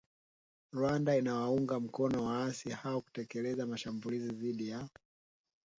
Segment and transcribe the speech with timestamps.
[0.75, 4.89] Rwanda inawaunga mkono waasi hao kutekeleza mashambulizi dhidi ya